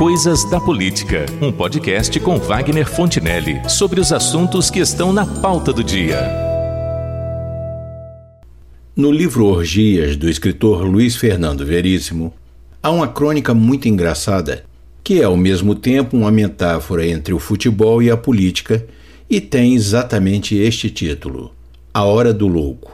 [0.00, 5.74] Coisas da Política, um podcast com Wagner Fontinelli sobre os assuntos que estão na pauta
[5.74, 6.26] do dia.
[8.96, 12.32] No livro Orgias, do escritor Luiz Fernando Veríssimo,
[12.82, 14.64] há uma crônica muito engraçada,
[15.04, 18.86] que é ao mesmo tempo uma metáfora entre o futebol e a política
[19.28, 21.52] e tem exatamente este título:
[21.92, 22.90] A Hora do Louco.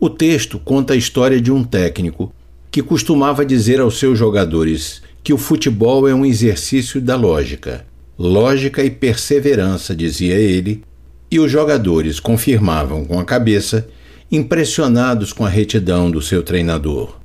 [0.00, 2.34] O texto conta a história de um técnico
[2.68, 7.86] que costumava dizer aos seus jogadores que o futebol é um exercício da lógica.
[8.18, 10.82] Lógica e perseverança, dizia ele,
[11.30, 13.88] e os jogadores confirmavam com a cabeça,
[14.30, 17.18] impressionados com a retidão do seu treinador.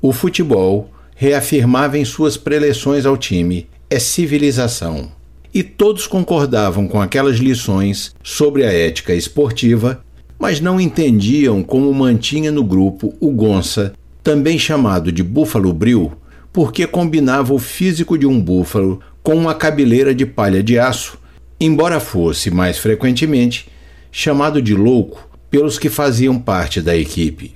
[0.00, 5.10] O futebol, reafirmava em suas preleções ao time, é civilização.
[5.52, 10.04] E todos concordavam com aquelas lições sobre a ética esportiva,
[10.38, 16.12] mas não entendiam como mantinha no grupo o Gonça, também chamado de Búfalo Bril,
[16.52, 21.18] porque combinava o físico de um búfalo com uma cabeleira de palha de aço,
[21.60, 23.68] embora fosse, mais frequentemente,
[24.10, 27.52] chamado de louco pelos que faziam parte da equipe.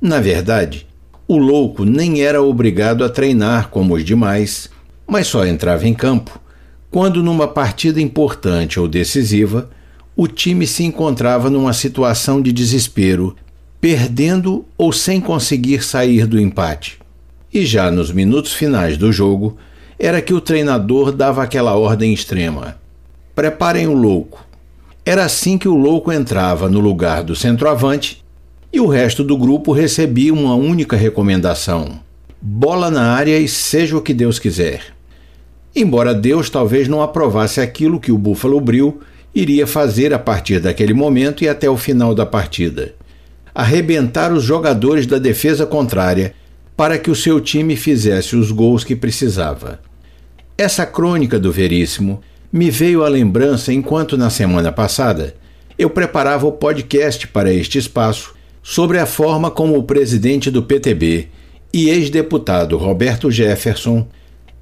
[0.00, 0.86] Na verdade,
[1.26, 4.70] o louco nem era obrigado a treinar como os demais,
[5.06, 6.40] mas só entrava em campo
[6.90, 9.70] quando, numa partida importante ou decisiva,
[10.16, 13.36] o time se encontrava numa situação de desespero,
[13.80, 16.99] perdendo ou sem conseguir sair do empate.
[17.52, 19.56] E já nos minutos finais do jogo,
[19.98, 22.78] era que o treinador dava aquela ordem extrema:
[23.34, 24.46] preparem o louco.
[25.04, 28.24] Era assim que o louco entrava no lugar do centroavante
[28.72, 31.98] e o resto do grupo recebia uma única recomendação:
[32.40, 34.94] bola na área e seja o que Deus quiser.
[35.74, 39.00] Embora Deus talvez não aprovasse aquilo que o Búfalo Bril
[39.34, 42.94] iria fazer a partir daquele momento e até o final da partida:
[43.52, 46.34] arrebentar os jogadores da defesa contrária
[46.80, 49.80] para que o seu time fizesse os gols que precisava.
[50.56, 55.34] Essa crônica do Veríssimo me veio à lembrança enquanto, na semana passada,
[55.78, 61.28] eu preparava o podcast para este espaço sobre a forma como o presidente do PTB
[61.70, 64.08] e ex-deputado Roberto Jefferson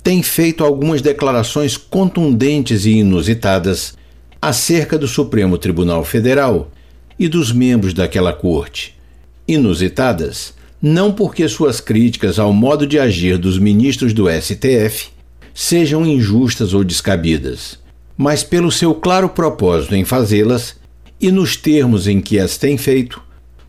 [0.02, 3.94] tem feito algumas declarações contundentes e inusitadas
[4.42, 6.68] acerca do Supremo Tribunal Federal
[7.16, 8.98] e dos membros daquela corte.
[9.46, 15.10] Inusitadas não porque suas críticas ao modo de agir dos ministros do STF
[15.52, 17.78] sejam injustas ou descabidas,
[18.16, 20.76] mas pelo seu claro propósito em fazê-las
[21.20, 23.20] e nos termos em que as tem feito,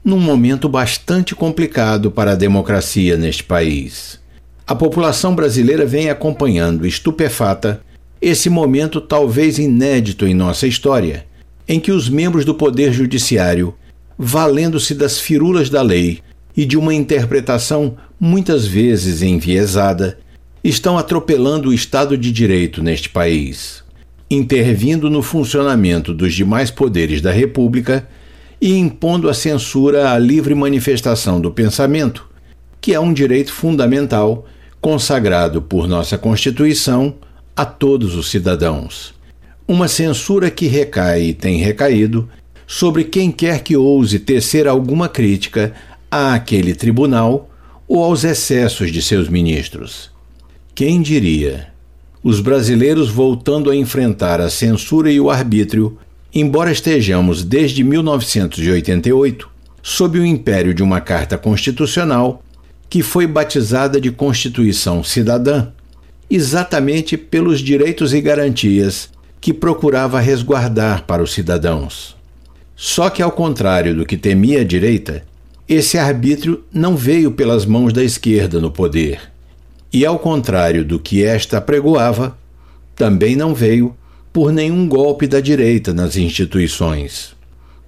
[0.05, 4.19] num momento bastante complicado para a democracia neste país.
[4.67, 7.81] A população brasileira vem acompanhando estupefata
[8.21, 11.25] esse momento talvez inédito em nossa história,
[11.67, 13.73] em que os membros do Poder Judiciário,
[14.17, 16.21] valendo-se das firulas da lei,
[16.55, 20.19] e de uma interpretação muitas vezes enviesada,
[20.63, 23.83] estão atropelando o Estado de Direito neste país,
[24.29, 28.07] intervindo no funcionamento dos demais poderes da República
[28.61, 32.27] e impondo a censura à livre manifestação do pensamento,
[32.81, 34.45] que é um direito fundamental
[34.81, 37.15] consagrado por nossa Constituição
[37.55, 39.13] a todos os cidadãos.
[39.67, 42.27] Uma censura que recai e tem recaído
[42.65, 45.73] sobre quem quer que ouse tecer alguma crítica
[46.09, 47.49] àquele tribunal
[47.87, 50.11] ou aos excessos de seus ministros.
[50.75, 51.67] Quem diria?
[52.23, 55.97] Os brasileiros voltando a enfrentar a censura e o arbítrio,
[56.33, 59.49] embora estejamos desde 1988
[59.81, 62.43] sob o império de uma carta constitucional
[62.89, 65.67] que foi batizada de Constituição Cidadã,
[66.29, 69.09] exatamente pelos direitos e garantias
[69.39, 72.15] que procurava resguardar para os cidadãos.
[72.75, 75.23] Só que, ao contrário do que temia a direita,
[75.69, 79.21] esse arbítrio não veio pelas mãos da esquerda no poder.
[79.93, 82.35] E, ao contrário do que esta pregoava,
[82.95, 83.95] também não veio
[84.33, 87.35] por nenhum golpe da direita nas instituições.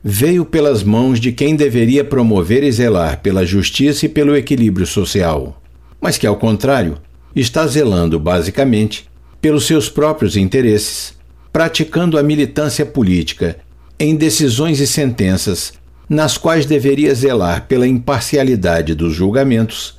[0.04, 5.60] Veio pelas mãos de quem deveria promover e zelar pela justiça e pelo equilíbrio social,
[6.00, 6.98] mas que, ao contrário,
[7.36, 9.08] está zelando basicamente
[9.42, 11.16] pelos seus próprios interesses,
[11.52, 13.58] praticando a militância política
[14.00, 15.74] em decisões e sentenças
[16.12, 19.98] nas quais deveria zelar pela imparcialidade dos julgamentos,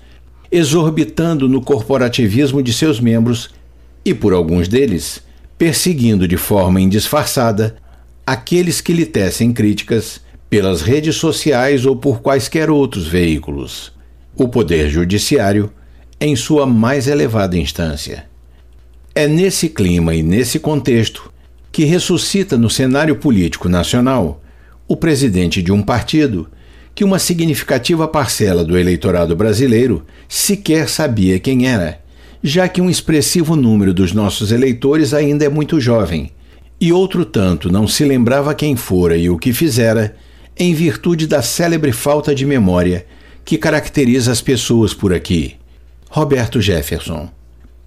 [0.51, 3.49] exorbitando no corporativismo de seus membros
[4.05, 5.23] e, por alguns deles,
[5.57, 7.77] perseguindo de forma indisfarçada
[8.27, 10.21] aqueles que lhe tecem críticas
[10.51, 13.91] pelas redes sociais ou por quaisquer outros veículos.
[14.37, 15.73] O Poder Judiciário
[16.21, 18.27] em sua mais elevada instância.
[19.15, 21.33] É nesse clima e nesse contexto
[21.73, 24.42] que ressuscita no cenário político nacional
[24.87, 26.49] o presidente de um partido
[26.95, 32.01] que uma significativa parcela do eleitorado brasileiro sequer sabia quem era,
[32.43, 36.31] já que um expressivo número dos nossos eleitores ainda é muito jovem,
[36.81, 40.17] e outro tanto não se lembrava quem fora e o que fizera,
[40.59, 43.07] em virtude da célebre falta de memória
[43.45, 45.57] que caracteriza as pessoas por aqui.
[46.11, 47.31] Roberto Jefferson.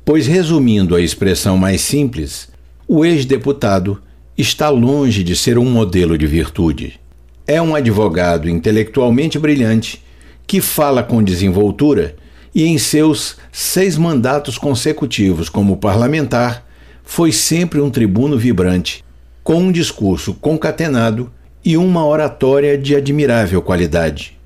[0.04, 2.48] Pois, resumindo a expressão mais simples,
[2.88, 4.02] o ex-deputado
[4.38, 7.00] está longe de ser um modelo de virtude.
[7.48, 10.04] É um advogado intelectualmente brilhante
[10.46, 12.16] que fala com desenvoltura
[12.54, 16.66] e, em seus seis mandatos consecutivos como parlamentar,
[17.04, 19.04] foi sempre um tribuno vibrante,
[19.44, 21.32] com um discurso concatenado
[21.64, 24.38] e uma oratória de admirável qualidade.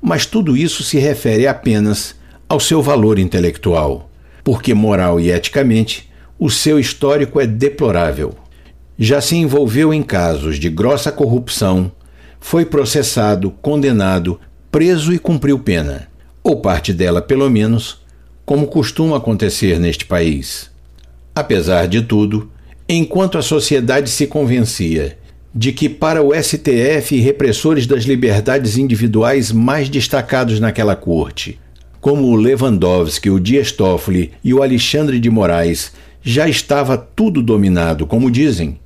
[0.00, 2.14] Mas tudo isso se refere apenas
[2.48, 4.10] ao seu valor intelectual,
[4.42, 8.36] porque moral e eticamente o seu histórico é deplorável.
[8.98, 11.92] Já se envolveu em casos de grossa corrupção,
[12.40, 14.40] foi processado, condenado,
[14.70, 16.08] preso e cumpriu pena
[16.46, 18.00] ou parte dela pelo menos,
[18.44, 20.70] como costuma acontecer neste país.
[21.34, 22.48] Apesar de tudo,
[22.88, 25.18] enquanto a sociedade se convencia
[25.52, 31.58] de que para o STF e repressores das liberdades individuais mais destacados naquela corte,
[32.00, 38.06] como o Lewandowski, o Dias Toffoli e o Alexandre de Moraes, já estava tudo dominado,
[38.06, 38.78] como dizem,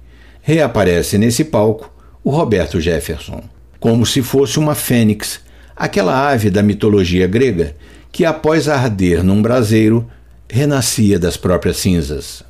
[0.43, 1.93] reaparece nesse palco
[2.23, 3.43] o Roberto Jefferson,
[3.79, 5.41] como se fosse uma fênix
[5.81, 7.75] aquela ave da mitologia grega
[8.13, 10.07] que, após arder num braseiro,
[10.47, 12.43] renascia das próprias cinzas.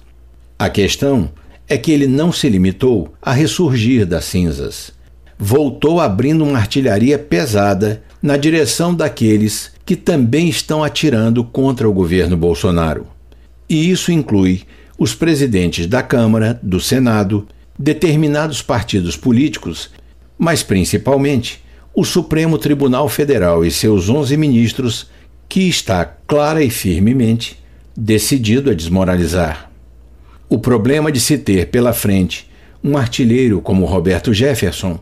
[0.58, 1.30] A questão
[1.68, 4.90] é que ele não se limitou a ressurgir das cinzas.
[5.38, 12.36] Voltou abrindo uma artilharia pesada na direção daqueles que também estão atirando contra o governo
[12.36, 13.06] Bolsonaro.
[13.68, 14.62] E isso inclui
[14.98, 17.46] os presidentes da Câmara, do Senado,
[17.82, 19.88] determinados partidos políticos,
[20.38, 25.06] mas principalmente o Supremo Tribunal Federal e seus 11 ministros,
[25.48, 27.58] que está clara e firmemente
[27.96, 29.70] decidido a desmoralizar.
[30.46, 32.50] O problema de se ter pela frente
[32.84, 35.00] um artilheiro como Roberto Jefferson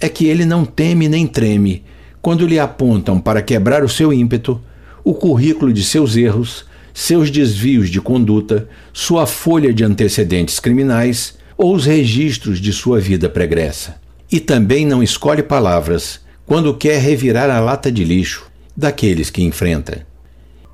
[0.00, 1.84] é que ele não teme nem treme
[2.20, 4.60] quando lhe apontam para quebrar o seu ímpeto
[5.04, 11.74] o currículo de seus erros, seus desvios de conduta, sua folha de antecedentes criminais ou
[11.74, 14.00] os registros de sua vida pregressa
[14.32, 20.06] e também não escolhe palavras quando quer revirar a lata de lixo daqueles que enfrenta.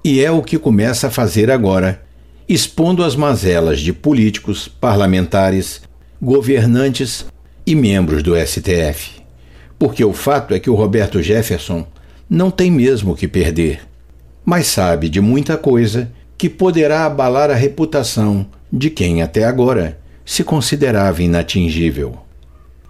[0.05, 2.01] E é o que começa a fazer agora,
[2.49, 5.83] expondo as mazelas de políticos, parlamentares,
[6.23, 7.27] governantes
[7.67, 9.23] e membros do STF.
[9.77, 11.85] Porque o fato é que o Roberto Jefferson
[12.31, 13.81] não tem mesmo o que perder,
[14.45, 20.43] mas sabe de muita coisa que poderá abalar a reputação de quem até agora se
[20.43, 22.19] considerava inatingível.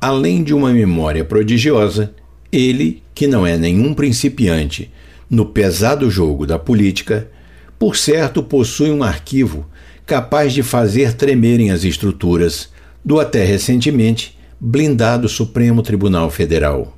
[0.01, 2.15] Além de uma memória prodigiosa,
[2.51, 4.91] ele, que não é nenhum principiante
[5.29, 7.29] no pesado jogo da política,
[7.79, 9.67] por certo possui um arquivo
[10.07, 12.71] capaz de fazer tremerem as estruturas
[13.05, 16.97] do até recentemente blindado Supremo Tribunal Federal.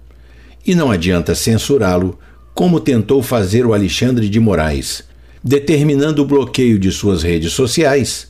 [0.65, 2.17] E não adianta censurá-lo,
[2.55, 5.03] como tentou fazer o Alexandre de Moraes,
[5.43, 8.28] determinando o bloqueio de suas redes sociais,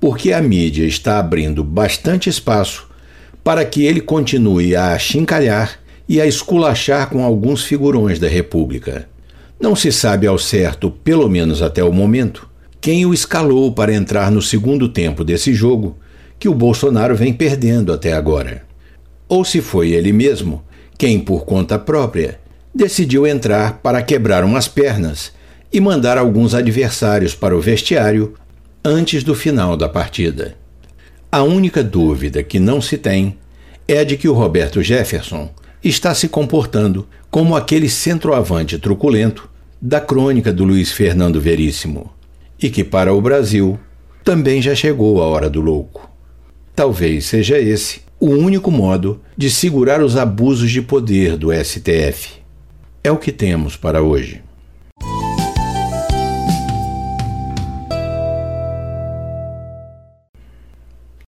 [0.00, 2.88] porque a mídia está abrindo bastante espaço
[3.44, 9.06] para que ele continue a chincalhar e a esculachar com alguns figurões da República.
[9.60, 12.48] Não se sabe ao certo, pelo menos até o momento,
[12.80, 15.98] quem o escalou para entrar no segundo tempo desse jogo
[16.38, 18.64] que o Bolsonaro vem perdendo até agora.
[19.28, 20.64] Ou se foi ele mesmo
[20.96, 22.40] quem, por conta própria,
[22.74, 25.32] decidiu entrar para quebrar umas pernas
[25.72, 28.34] e mandar alguns adversários para o vestiário
[28.84, 30.56] antes do final da partida.
[31.30, 33.36] A única dúvida que não se tem
[33.86, 35.50] é a de que o Roberto Jefferson
[35.84, 39.48] está se comportando como aquele centroavante truculento
[39.80, 42.10] da crônica do Luiz Fernando Veríssimo,
[42.60, 43.78] e que para o Brasil
[44.24, 46.10] também já chegou a hora do louco.
[46.74, 52.40] Talvez seja esse o único modo de segurar os abusos de poder do STF.
[53.02, 54.42] É o que temos para hoje.